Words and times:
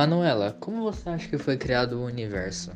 Manuela, 0.00 0.56
como 0.58 0.82
você 0.82 1.10
acha 1.10 1.28
que 1.28 1.36
foi 1.36 1.58
criado 1.58 1.98
o 1.98 2.06
universo? 2.06 2.70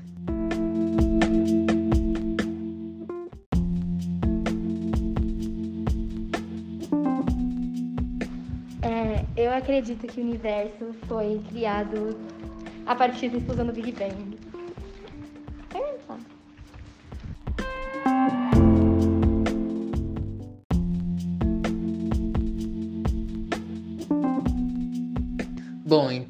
É, 8.82 9.24
eu 9.34 9.50
acredito 9.54 10.06
que 10.06 10.20
o 10.20 10.22
universo 10.22 10.94
foi 11.08 11.42
criado 11.48 12.14
a 12.84 12.94
partir 12.94 13.30
da 13.30 13.38
explosão 13.38 13.64
do 13.64 13.72
Big 13.72 13.92
Bang. 13.92 14.33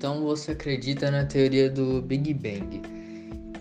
Então 0.05 0.21
você 0.21 0.53
acredita 0.53 1.11
na 1.11 1.25
teoria 1.25 1.71
do 1.71 2.03
Big 2.03 2.35
Bang. 2.35 2.83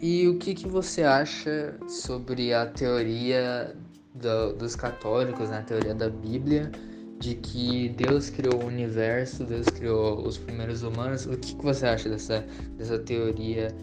E 0.01 0.27
o 0.27 0.37
que, 0.37 0.53
que 0.53 0.67
você 0.67 1.01
acha 1.01 1.73
sobre 1.87 2.53
a 2.53 2.65
teoria 2.65 3.73
do, 4.13 4.51
dos 4.51 4.75
católicos, 4.75 5.49
na 5.49 5.59
né, 5.59 5.65
teoria 5.65 5.95
da 5.95 6.09
Bíblia, 6.09 6.69
de 7.17 7.35
que 7.35 7.87
Deus 7.95 8.29
criou 8.29 8.61
o 8.61 8.65
universo, 8.65 9.45
Deus 9.45 9.67
criou 9.67 10.27
os 10.27 10.37
primeiros 10.37 10.83
humanos? 10.83 11.25
O 11.25 11.37
que, 11.37 11.55
que 11.55 11.63
você 11.63 11.85
acha 11.85 12.09
dessa, 12.09 12.45
dessa 12.77 12.99
teoria 12.99 13.73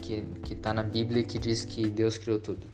que, 0.00 0.22
que 0.42 0.54
tá 0.54 0.72
na 0.72 0.82
Bíblia 0.82 1.22
que 1.22 1.38
diz 1.38 1.66
que 1.66 1.86
Deus 1.90 2.16
criou 2.16 2.40
tudo? 2.40 2.66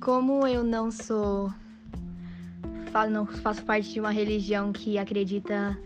Como 0.00 0.46
eu 0.46 0.62
não 0.64 0.90
sou. 0.90 1.52
Não 3.10 3.24
faço 3.24 3.62
parte 3.64 3.92
de 3.92 4.00
uma 4.00 4.10
religião 4.10 4.72
que 4.72 4.98
acredita 4.98 5.78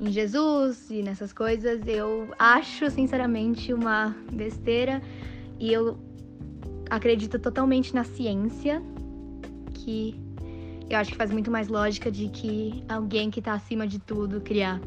em 0.00 0.10
Jesus 0.10 0.90
e 0.90 1.02
nessas 1.02 1.32
coisas, 1.32 1.86
eu 1.86 2.34
acho 2.38 2.90
sinceramente 2.90 3.72
uma 3.72 4.14
besteira 4.32 5.00
e 5.58 5.72
eu 5.72 5.96
acredito 6.90 7.38
totalmente 7.38 7.94
na 7.94 8.04
ciência, 8.04 8.82
que 9.72 10.20
eu 10.90 10.98
acho 10.98 11.12
que 11.12 11.16
faz 11.16 11.30
muito 11.30 11.50
mais 11.50 11.68
lógica 11.68 12.10
de 12.10 12.28
que 12.28 12.84
alguém 12.88 13.30
que 13.30 13.40
tá 13.40 13.54
acima 13.54 13.86
de 13.86 13.98
tudo 13.98 14.40
criar. 14.40 14.80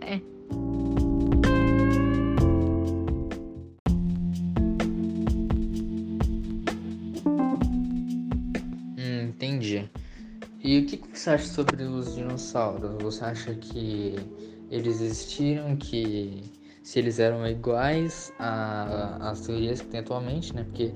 É. 0.00 0.20
E 10.62 10.78
o 10.78 10.86
que 10.86 11.00
você 11.12 11.30
acha 11.30 11.46
sobre 11.46 11.82
os 11.84 12.14
dinossauros? 12.14 13.02
Você 13.02 13.24
acha 13.24 13.54
que 13.54 14.16
eles 14.70 15.00
existiram, 15.00 15.76
que 15.76 16.42
se 16.82 16.98
eles 16.98 17.18
eram 17.18 17.46
iguais 17.46 18.32
às 18.38 19.42
teorias 19.42 19.80
que 19.82 19.88
tem 19.88 20.00
atualmente, 20.00 20.54
né? 20.54 20.64
Porque 20.64 20.92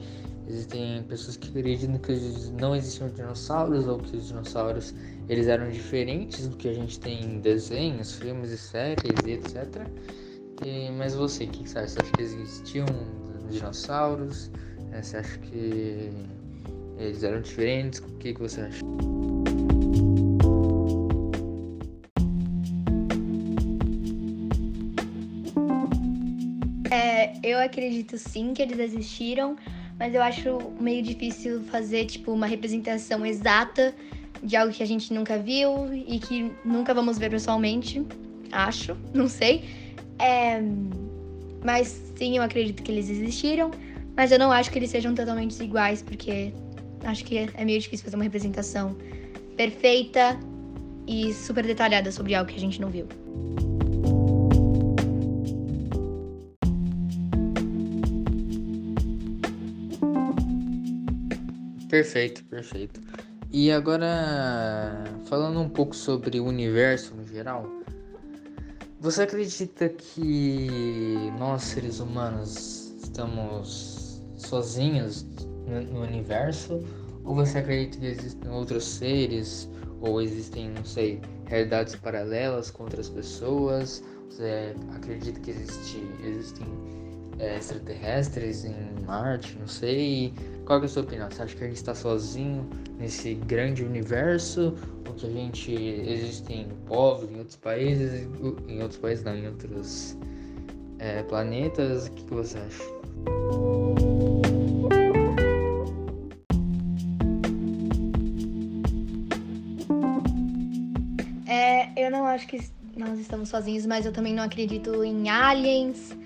existem 0.47 1.03
pessoas 1.03 1.37
que 1.37 1.49
acreditam 1.49 1.99
que 1.99 2.13
não 2.59 2.75
existiam 2.75 3.11
dinossauros 3.11 3.87
ou 3.87 3.99
que 3.99 4.17
os 4.17 4.29
dinossauros 4.29 4.95
eles 5.29 5.47
eram 5.47 5.71
diferentes 5.71 6.49
do 6.49 6.57
que 6.57 6.69
a 6.69 6.73
gente 6.73 6.99
tem 6.99 7.23
em 7.23 7.41
desenhos, 7.41 8.15
filmes 8.15 8.51
e 8.51 8.57
séries 8.57 9.27
e 9.27 9.33
etc. 9.33 9.87
E, 10.65 10.91
mas 10.93 11.15
você, 11.15 11.45
o 11.45 11.49
que 11.49 11.69
você 11.69 11.81
acha? 11.81 11.89
Você 11.89 12.01
acha 12.01 12.13
que 12.13 12.23
existiam 12.23 12.87
dinossauros? 13.51 14.51
É, 14.93 15.03
você 15.03 15.19
acha 15.19 15.39
que 15.39 16.11
eles 16.99 17.23
eram 17.23 17.41
diferentes? 17.41 18.01
O 18.01 18.19
que, 18.19 18.35
que 18.35 18.41
você 18.41 18.63
acha? 18.63 18.81
eu 27.43 27.59
acredito 27.59 28.17
sim 28.17 28.53
que 28.53 28.63
eles 28.63 28.79
existiram, 28.79 29.57
mas 29.99 30.15
eu 30.15 30.23
acho 30.23 30.59
meio 30.81 31.03
difícil 31.03 31.63
fazer 31.65 32.07
tipo 32.07 32.33
uma 32.33 32.47
representação 32.47 33.25
exata 33.25 33.95
de 34.43 34.57
algo 34.57 34.73
que 34.73 34.83
a 34.83 34.87
gente 34.87 35.13
nunca 35.13 35.39
viu 35.39 35.93
e 35.93 36.19
que 36.19 36.53
nunca 36.65 36.95
vamos 36.95 37.19
ver 37.19 37.31
pessoalmente. 37.31 38.07
Acho, 38.53 38.97
não 39.13 39.29
sei. 39.29 39.65
É... 40.19 40.61
Mas 41.65 42.01
sim, 42.17 42.37
eu 42.37 42.43
acredito 42.43 42.83
que 42.83 42.93
eles 42.93 43.11
existiram, 43.11 43.71
mas 44.17 44.31
eu 44.31 44.39
não 44.39 44.53
acho 44.53 44.71
que 44.71 44.79
eles 44.79 44.91
sejam 44.91 45.15
totalmente 45.15 45.61
iguais, 45.61 46.03
porque 46.03 46.53
acho 47.11 47.25
que 47.25 47.39
é 47.39 47.65
meio 47.65 47.81
difícil 47.81 48.05
fazer 48.05 48.17
uma 48.17 48.25
representação 48.25 48.97
perfeita 49.57 50.39
e 51.07 51.33
super 51.33 51.67
detalhada 51.67 52.13
sobre 52.13 52.35
algo 52.35 52.51
que 52.51 52.57
a 52.57 52.61
gente 52.61 52.81
não 52.81 52.91
viu. 52.91 53.07
Perfeito, 61.89 62.45
perfeito. 62.45 63.01
E 63.51 63.73
agora, 63.73 65.05
falando 65.25 65.59
um 65.59 65.69
pouco 65.69 65.97
sobre 65.97 66.39
o 66.39 66.45
universo 66.45 67.15
no 67.15 67.27
geral, 67.27 67.67
você 69.01 69.23
acredita 69.23 69.89
que 69.89 71.33
nós, 71.39 71.63
seres 71.63 71.99
humanos, 71.99 72.93
estamos 73.03 74.23
sozinhos 74.37 75.25
no 75.69 76.03
universo? 76.03 76.83
Ou 77.25 77.35
você 77.35 77.59
acredita 77.59 77.99
que 77.99 78.07
existem 78.07 78.51
outros 78.51 78.85
seres? 78.85 79.69
Ou 80.01 80.23
existem, 80.23 80.71
não 80.71 80.85
sei, 80.85 81.21
realidades 81.47 81.97
paralelas 81.97 82.71
com 82.71 82.85
outras 82.85 83.09
pessoas? 83.09 84.03
Você 84.31 84.75
acredita 84.95 85.41
que 85.41 85.51
existe, 85.51 86.03
existem 86.25 86.67
é, 87.39 87.57
extraterrestres 87.57 88.65
em 88.65 88.75
Marte? 89.07 89.57
Não 89.59 89.67
sei. 89.67 90.33
Qual 90.65 90.81
é 90.81 90.85
a 90.85 90.89
sua 90.89 91.03
opinião? 91.03 91.31
Você 91.31 91.43
acha 91.43 91.57
que 91.57 91.65
a 91.65 91.67
gente 91.67 91.77
está 91.77 91.95
sozinho 91.95 92.69
nesse 92.99 93.35
grande 93.35 93.85
universo? 93.85 94.75
Ou 95.07 95.15
que 95.15 95.27
a 95.27 95.31
gente 95.31 95.73
existem 95.73 96.69
povos 96.87 97.31
em 97.31 97.39
outros 97.39 97.57
países? 97.57 98.29
Em 98.69 98.83
outros 98.83 99.01
países 99.01 99.25
não, 99.25 99.35
em 99.35 99.49
outros 99.49 100.17
é, 100.99 101.23
planetas? 101.23 102.07
O 102.07 102.13
que, 102.13 102.25
que 102.25 102.35
você 102.35 102.59
acha? 102.59 103.98
É, 111.79 111.93
eu 111.97 112.11
não 112.11 112.27
acho 112.27 112.49
que 112.49 112.61
nós 112.97 113.21
estamos 113.21 113.49
sozinhos, 113.49 113.87
mas 113.87 114.05
eu 114.05 114.13
também 114.13 114.35
não 114.35 114.43
acredito 114.43 115.05
em 115.05 115.29
aliens 115.29 116.17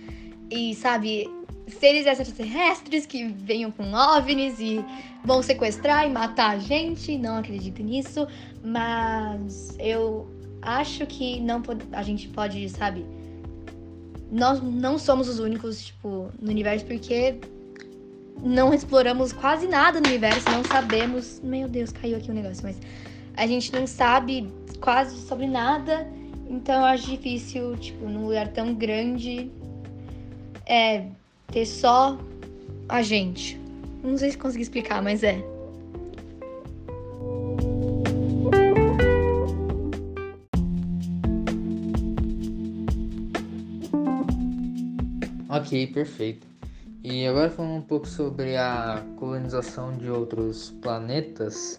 e, 0.50 0.74
sabe, 0.74 1.28
seres 1.68 2.06
extraterrestres 2.06 3.04
que 3.04 3.28
venham 3.28 3.70
com 3.70 3.92
OVNIs 3.92 4.58
e 4.58 4.82
vão 5.22 5.42
sequestrar 5.42 6.06
e 6.06 6.10
matar 6.10 6.52
a 6.52 6.58
gente. 6.58 7.18
Não 7.18 7.36
acredito 7.36 7.82
nisso, 7.82 8.26
mas 8.64 9.76
eu 9.78 10.26
acho 10.62 11.04
que 11.06 11.38
não 11.40 11.62
a 11.92 12.02
gente 12.02 12.28
pode, 12.28 12.66
sabe? 12.70 13.04
Nós 14.30 14.62
não 14.62 14.98
somos 14.98 15.28
os 15.28 15.38
únicos, 15.38 15.84
tipo, 15.84 16.30
no 16.40 16.50
universo 16.50 16.86
porque 16.86 17.38
não 18.42 18.72
exploramos 18.72 19.34
quase 19.34 19.66
nada 19.66 20.00
no 20.00 20.08
universo, 20.08 20.50
não 20.50 20.64
sabemos. 20.64 21.42
Meu 21.44 21.68
Deus, 21.68 21.92
caiu 21.92 22.16
aqui 22.16 22.30
o 22.30 22.32
um 22.32 22.36
negócio, 22.36 22.62
mas 22.62 22.80
a 23.36 23.46
gente 23.46 23.70
não 23.70 23.86
sabe 23.86 24.48
quase 24.82 25.16
sobre 25.26 25.46
nada. 25.46 26.06
Então 26.50 26.74
eu 26.74 26.84
acho 26.84 27.08
difícil, 27.08 27.76
tipo, 27.78 28.04
num 28.04 28.26
lugar 28.26 28.48
tão 28.48 28.74
grande, 28.74 29.50
é, 30.66 31.06
ter 31.46 31.64
só 31.64 32.18
a 32.88 33.00
gente. 33.00 33.58
Não 34.02 34.18
sei 34.18 34.32
se 34.32 34.36
consegui 34.36 34.64
explicar, 34.64 35.00
mas 35.00 35.22
é. 35.22 35.42
Ok, 45.48 45.86
perfeito. 45.88 46.46
E 47.04 47.26
agora 47.26 47.50
falando 47.50 47.76
um 47.76 47.82
pouco 47.82 48.06
sobre 48.06 48.56
a 48.56 49.02
colonização 49.16 49.96
de 49.96 50.10
outros 50.10 50.70
planetas, 50.82 51.76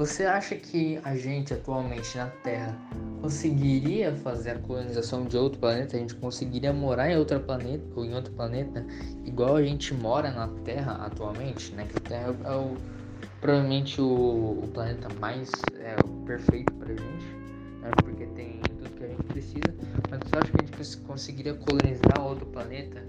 você 0.00 0.24
acha 0.24 0.56
que 0.56 0.98
a 1.04 1.14
gente 1.14 1.52
atualmente 1.52 2.16
na 2.16 2.28
Terra 2.42 2.74
conseguiria 3.20 4.16
fazer 4.16 4.52
a 4.52 4.58
colonização 4.58 5.26
de 5.26 5.36
outro 5.36 5.60
planeta? 5.60 5.94
A 5.94 6.00
gente 6.00 6.14
conseguiria 6.14 6.72
morar 6.72 7.10
em 7.10 7.18
outro 7.18 7.38
planeta 7.38 7.84
ou 7.94 8.02
em 8.06 8.14
outro 8.14 8.32
planeta 8.32 8.82
igual 9.26 9.56
a 9.56 9.62
gente 9.62 9.92
mora 9.92 10.30
na 10.30 10.48
Terra 10.64 11.04
atualmente, 11.04 11.74
né? 11.74 11.86
Que 11.86 11.98
a 11.98 12.00
Terra 12.00 12.34
é 12.46 12.56
o, 12.56 12.78
provavelmente 13.42 14.00
o, 14.00 14.60
o 14.64 14.70
planeta 14.72 15.06
mais 15.20 15.70
é, 15.78 15.94
perfeito 16.24 16.72
para 16.76 16.94
a 16.94 16.96
gente, 16.96 17.26
né? 17.82 17.90
porque 18.02 18.24
tem 18.28 18.58
tudo 18.78 18.88
que 18.96 19.04
a 19.04 19.08
gente 19.08 19.24
precisa. 19.24 19.74
Mas 20.10 20.20
você 20.20 20.36
acha 20.38 20.50
que 20.50 20.62
a 20.62 20.64
gente 20.64 20.96
conseguiria 21.02 21.52
colonizar 21.52 22.24
outro 22.24 22.46
planeta? 22.46 23.04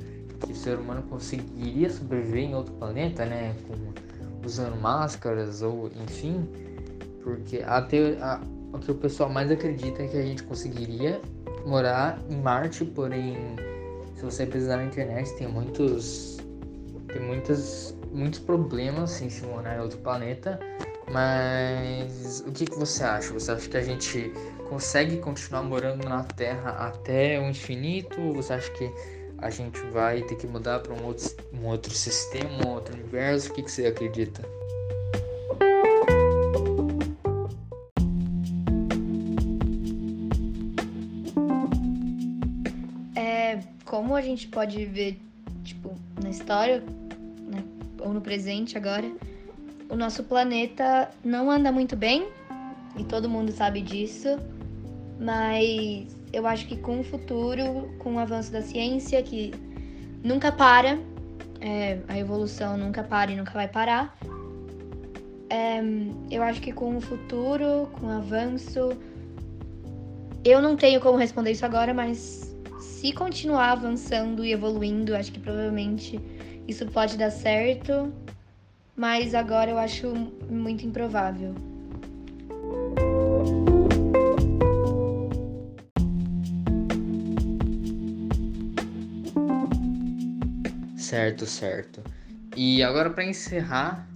Que 0.45 0.51
o 0.51 0.55
ser 0.55 0.77
humano 0.77 1.03
conseguiria 1.03 1.89
sobreviver 1.89 2.43
em 2.43 2.53
outro 2.53 2.73
planeta, 2.73 3.25
né? 3.25 3.55
Com 3.65 3.93
usando 4.45 4.75
máscaras 4.75 5.61
ou 5.61 5.89
enfim, 6.03 6.49
porque 7.23 7.61
até 7.65 8.17
a, 8.21 8.41
o 8.73 8.79
que 8.79 8.91
o 8.91 8.95
pessoal 8.95 9.29
mais 9.29 9.51
acredita 9.51 10.03
é 10.03 10.07
que 10.07 10.17
a 10.17 10.21
gente 10.21 10.43
conseguiria 10.43 11.21
morar 11.65 12.19
em 12.29 12.37
Marte, 12.37 12.85
porém, 12.85 13.35
se 14.15 14.23
você 14.23 14.45
precisar 14.45 14.77
na 14.77 14.85
internet, 14.85 15.33
tem 15.35 15.47
muitos 15.47 16.37
tem 17.07 17.21
muitas 17.21 17.95
muitos 18.11 18.39
problemas 18.39 19.21
em 19.21 19.29
se 19.29 19.45
morar 19.45 19.77
em 19.77 19.79
outro 19.81 19.97
planeta. 19.99 20.59
Mas 21.11 22.41
o 22.47 22.51
que, 22.51 22.65
que 22.65 22.77
você 22.77 23.03
acha? 23.03 23.33
Você 23.33 23.51
acha 23.51 23.67
que 23.67 23.77
a 23.77 23.81
gente 23.81 24.31
consegue 24.69 25.17
continuar 25.17 25.63
morando 25.63 26.07
na 26.07 26.23
Terra 26.23 26.71
até 26.71 27.39
o 27.39 27.49
infinito? 27.49 28.33
Você 28.33 28.53
acha 28.53 28.71
que 28.71 28.89
a 29.37 29.49
gente 29.49 29.79
vai 29.87 30.21
ter 30.21 30.35
que 30.35 30.47
mudar 30.47 30.79
para 30.79 30.93
um 30.93 31.05
outro, 31.05 31.29
um 31.53 31.65
outro 31.65 31.93
sistema, 31.93 32.65
um 32.65 32.69
outro 32.69 32.93
universo? 32.93 33.51
O 33.51 33.53
que, 33.55 33.63
que 33.63 33.71
você 33.71 33.87
acredita? 33.87 34.60
A 44.21 44.23
gente 44.23 44.47
pode 44.47 44.85
ver, 44.85 45.19
tipo, 45.63 45.95
na 46.21 46.29
história, 46.29 46.83
né, 47.47 47.63
ou 47.99 48.13
no 48.13 48.21
presente 48.21 48.77
agora, 48.77 49.11
o 49.89 49.95
nosso 49.95 50.23
planeta 50.23 51.09
não 51.23 51.49
anda 51.49 51.71
muito 51.71 51.95
bem, 51.95 52.27
e 52.97 53.03
todo 53.03 53.27
mundo 53.27 53.51
sabe 53.51 53.81
disso, 53.81 54.39
mas 55.19 56.15
eu 56.31 56.45
acho 56.45 56.67
que 56.67 56.77
com 56.77 56.99
o 56.99 57.03
futuro, 57.03 57.89
com 57.97 58.15
o 58.15 58.19
avanço 58.19 58.51
da 58.51 58.61
ciência, 58.61 59.21
que 59.23 59.51
nunca 60.23 60.51
para, 60.51 60.99
é, 61.59 61.99
a 62.07 62.17
evolução 62.17 62.77
nunca 62.77 63.03
para 63.03 63.31
e 63.31 63.35
nunca 63.35 63.51
vai 63.51 63.67
parar, 63.67 64.15
é, 65.49 65.81
eu 66.29 66.43
acho 66.43 66.61
que 66.61 66.71
com 66.71 66.95
o 66.95 67.01
futuro, 67.01 67.89
com 67.93 68.05
o 68.05 68.09
avanço, 68.11 68.95
eu 70.45 70.61
não 70.61 70.75
tenho 70.75 71.01
como 71.01 71.17
responder 71.17 71.51
isso 71.51 71.65
agora, 71.65 71.93
mas 71.93 72.50
se 73.01 73.11
continuar 73.13 73.71
avançando 73.71 74.45
e 74.45 74.51
evoluindo, 74.51 75.15
acho 75.15 75.31
que 75.31 75.39
provavelmente 75.39 76.19
isso 76.67 76.85
pode 76.85 77.17
dar 77.17 77.31
certo, 77.31 78.13
mas 78.95 79.33
agora 79.33 79.71
eu 79.71 79.77
acho 79.79 80.13
muito 80.47 80.85
improvável. 80.85 81.55
Certo, 90.95 91.47
certo. 91.47 92.03
E 92.55 92.83
agora 92.83 93.09
para 93.09 93.25
encerrar 93.25 94.07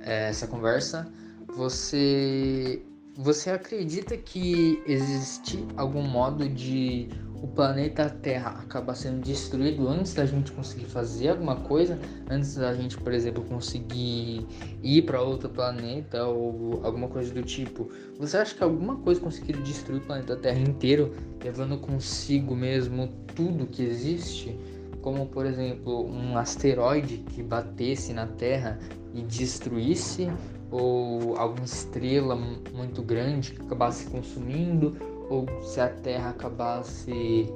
é, 0.00 0.30
essa 0.30 0.46
conversa, 0.46 1.06
você 1.54 2.82
você 3.14 3.50
acredita 3.50 4.16
que 4.16 4.82
existe 4.86 5.62
algum 5.76 6.00
modo 6.00 6.48
de 6.48 7.10
o 7.42 7.48
planeta 7.48 8.08
Terra 8.08 8.50
acabar 8.50 8.94
sendo 8.94 9.20
destruído 9.20 9.88
antes 9.88 10.14
da 10.14 10.24
gente 10.24 10.52
conseguir 10.52 10.84
fazer 10.84 11.30
alguma 11.30 11.56
coisa, 11.56 11.98
antes 12.30 12.54
da 12.54 12.72
gente, 12.72 12.96
por 12.96 13.12
exemplo, 13.12 13.42
conseguir 13.44 14.46
ir 14.82 15.02
para 15.02 15.20
outro 15.20 15.48
planeta 15.48 16.24
ou 16.24 16.80
alguma 16.84 17.08
coisa 17.08 17.34
do 17.34 17.42
tipo? 17.42 17.90
Você 18.18 18.36
acha 18.36 18.54
que 18.54 18.62
alguma 18.62 18.96
coisa 18.96 19.20
conseguiria 19.20 19.60
destruir 19.62 20.00
o 20.00 20.04
planeta 20.04 20.36
Terra 20.36 20.60
inteiro, 20.60 21.12
levando 21.42 21.76
consigo 21.78 22.54
mesmo 22.54 23.08
tudo 23.34 23.66
que 23.66 23.82
existe? 23.82 24.56
como 25.02 25.26
por 25.26 25.44
exemplo 25.44 26.06
um 26.06 26.38
asteroide 26.38 27.18
que 27.18 27.42
batesse 27.42 28.12
na 28.14 28.26
Terra 28.26 28.78
e 29.12 29.20
destruísse, 29.20 30.30
ou 30.70 31.36
alguma 31.36 31.66
estrela 31.66 32.34
muito 32.34 33.02
grande 33.02 33.52
que 33.52 33.60
acabasse 33.60 34.08
consumindo, 34.08 34.96
ou 35.32 35.62
se 35.62 35.80
a 35.80 35.88
Terra 35.88 36.30
acabasse 36.30 37.50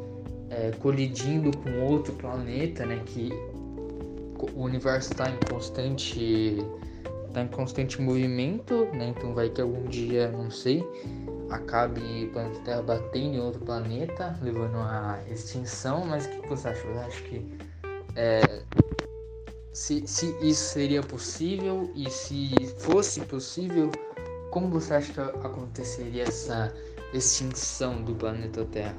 é, 0.49 0.70
colidindo 0.81 1.52
com 1.58 1.82
outro 1.82 2.14
planeta, 2.14 2.87
né, 2.87 3.02
que 3.05 3.31
o 4.55 4.62
universo 4.62 5.11
está 5.11 5.28
em 5.28 5.37
constante 5.50 6.58
está 7.26 7.43
em 7.43 7.49
constante 7.49 8.00
movimento, 8.00 8.87
né, 8.94 9.12
então 9.14 9.34
vai 9.34 9.50
que 9.50 9.61
algum 9.61 9.84
dia, 9.84 10.31
não 10.31 10.50
sei, 10.50 10.82
acabe 11.50 12.00
o 12.25 12.32
planeta 12.32 12.61
Terra 12.61 12.82
batendo 12.82 13.34
em 13.34 13.40
outro 13.40 13.61
planeta, 13.61 14.38
levando 14.40 14.79
à 14.79 15.20
extinção, 15.31 16.06
mas 16.06 16.25
o 16.25 16.31
que 16.31 16.49
você 16.49 16.69
acha? 16.69 16.81
Você 16.81 16.99
acha 16.99 17.22
que 17.25 17.58
é, 18.14 18.62
se, 19.70 20.06
se 20.06 20.34
isso 20.40 20.72
seria 20.72 21.02
possível 21.02 21.90
e 21.94 22.08
se 22.08 22.49
fosse 22.79 23.20
possível, 23.20 23.90
como 24.50 24.70
você 24.70 24.94
acha 24.94 25.12
que 25.12 25.20
aconteceria 25.20 26.22
essa 26.22 26.72
extinção 27.12 28.03
do 28.03 28.14
planeta 28.14 28.64
Terra? 28.64 28.97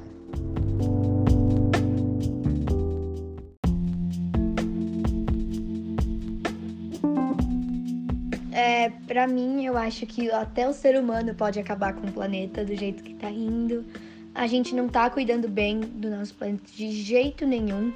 É, 8.52 8.90
para 9.06 9.28
mim, 9.28 9.66
eu 9.66 9.78
acho 9.78 10.06
que 10.06 10.32
até 10.32 10.68
o 10.68 10.74
ser 10.74 11.00
humano 11.00 11.34
pode 11.36 11.60
acabar 11.60 11.94
com 11.94 12.08
o 12.08 12.12
planeta 12.12 12.66
do 12.66 12.76
jeito 12.76 13.04
que 13.04 13.14
tá 13.14 13.30
indo. 13.30 13.86
A 14.34 14.48
gente 14.48 14.74
não 14.74 14.88
tá 14.88 15.10
cuidando 15.10 15.48
bem 15.48 15.80
do 15.80 16.10
nosso 16.10 16.34
planeta 16.34 16.64
de 16.76 16.92
jeito 16.92 17.46
nenhum. 17.46 17.94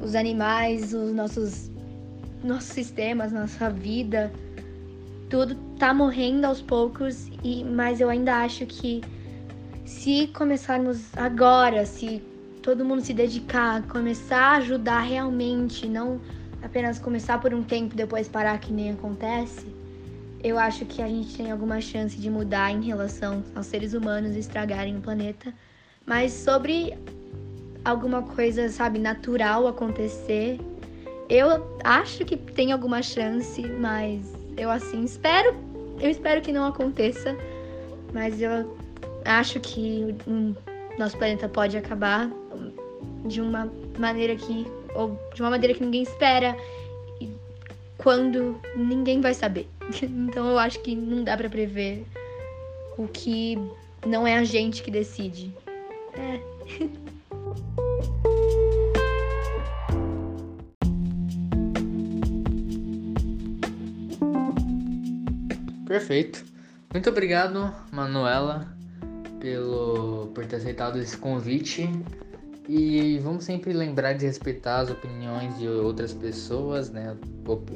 Os 0.00 0.14
animais, 0.14 0.94
os 0.94 1.12
nossos 1.12 1.70
nossos 2.44 2.70
sistemas, 2.70 3.32
nossa 3.32 3.70
vida, 3.70 4.32
tudo 5.30 5.54
tá 5.78 5.94
morrendo 5.94 6.44
aos 6.44 6.60
poucos 6.60 7.28
e 7.42 7.64
mas 7.64 8.00
eu 8.00 8.10
ainda 8.10 8.36
acho 8.42 8.66
que 8.66 9.00
se 9.92 10.26
começarmos 10.28 11.16
agora, 11.16 11.84
se 11.84 12.20
todo 12.62 12.84
mundo 12.84 13.02
se 13.02 13.12
dedicar, 13.12 13.82
começar 13.86 14.54
a 14.54 14.56
ajudar 14.56 15.00
realmente, 15.00 15.86
não 15.86 16.20
apenas 16.62 16.98
começar 16.98 17.38
por 17.40 17.52
um 17.52 17.62
tempo 17.62 17.94
e 17.94 17.96
depois 17.96 18.26
parar 18.26 18.58
que 18.58 18.72
nem 18.72 18.90
acontece, 18.90 19.66
eu 20.42 20.58
acho 20.58 20.84
que 20.86 21.02
a 21.02 21.08
gente 21.08 21.36
tem 21.36 21.50
alguma 21.50 21.80
chance 21.80 22.16
de 22.16 22.30
mudar 22.30 22.72
em 22.72 22.82
relação 22.82 23.44
aos 23.54 23.66
seres 23.66 23.92
humanos 23.92 24.34
estragarem 24.34 24.96
o 24.96 25.00
planeta. 25.00 25.54
Mas 26.04 26.32
sobre 26.32 26.98
alguma 27.84 28.22
coisa, 28.22 28.68
sabe, 28.68 28.98
natural 28.98 29.68
acontecer, 29.68 30.58
eu 31.28 31.46
acho 31.84 32.24
que 32.24 32.36
tem 32.36 32.72
alguma 32.72 33.02
chance, 33.02 33.62
mas 33.78 34.20
eu 34.56 34.70
assim 34.70 35.04
espero, 35.04 35.54
eu 36.00 36.10
espero 36.10 36.40
que 36.40 36.52
não 36.52 36.66
aconteça, 36.66 37.36
mas 38.12 38.40
eu 38.40 38.81
acho 39.24 39.60
que 39.60 40.14
nosso 40.98 41.16
planeta 41.16 41.48
pode 41.48 41.76
acabar 41.76 42.30
de 43.26 43.40
uma 43.40 43.70
maneira 43.98 44.36
que 44.36 44.66
ou 44.94 45.18
de 45.34 45.40
uma 45.40 45.50
maneira 45.50 45.74
que 45.74 45.82
ninguém 45.82 46.02
espera 46.02 46.56
e 47.20 47.30
quando 47.98 48.60
ninguém 48.76 49.20
vai 49.20 49.34
saber. 49.34 49.68
Então 50.02 50.48
eu 50.48 50.58
acho 50.58 50.80
que 50.80 50.94
não 50.94 51.24
dá 51.24 51.36
para 51.36 51.48
prever 51.48 52.04
o 52.98 53.06
que 53.08 53.58
não 54.06 54.26
é 54.26 54.36
a 54.36 54.44
gente 54.44 54.82
que 54.82 54.90
decide. 54.90 55.54
É. 56.14 56.40
Perfeito. 65.86 66.42
Muito 66.90 67.10
obrigado, 67.10 67.70
Manuela, 67.90 68.74
pelo 69.42 70.28
por 70.32 70.46
ter 70.46 70.56
aceitado 70.56 70.98
esse 70.98 71.16
convite. 71.16 71.90
E 72.68 73.18
vamos 73.18 73.44
sempre 73.44 73.72
lembrar 73.72 74.12
de 74.12 74.24
respeitar 74.24 74.78
as 74.78 74.90
opiniões 74.90 75.58
de 75.58 75.66
outras 75.66 76.14
pessoas, 76.14 76.90
né? 76.90 77.16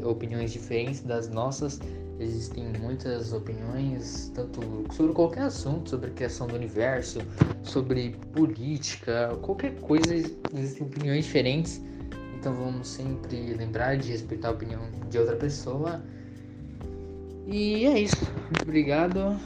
Opiniões 0.05 0.53
diferentes 0.53 1.01
das 1.01 1.29
nossas. 1.29 1.81
Existem 2.21 2.73
muitas 2.81 3.33
opiniões, 3.33 4.31
tanto 4.33 4.61
sobre 4.93 5.13
qualquer 5.13 5.43
assunto, 5.43 5.91
sobre 5.91 6.09
a 6.09 6.13
criação 6.13 6.47
do 6.47 6.55
universo, 6.55 7.19
sobre 7.63 8.17
política, 8.33 9.37
qualquer 9.43 9.75
coisa, 9.81 10.15
existem 10.15 10.87
opiniões 10.87 11.27
diferentes. 11.27 11.83
Então 12.39 12.55
vamos 12.55 12.87
sempre 12.89 13.55
lembrar 13.55 13.97
de 13.97 14.13
respeitar 14.13 14.49
a 14.49 14.53
opinião 14.53 14.81
de 15.11 15.19
outra 15.19 15.35
pessoa. 15.35 16.01
E 17.47 17.85
é 17.85 17.99
isso. 17.99 18.25
Muito 18.45 18.63
obrigado 18.63 19.37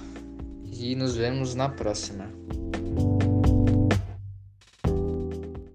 e 0.80 0.94
nos 0.94 1.14
vemos 1.14 1.54
na 1.54 1.68
próxima. 1.68 2.30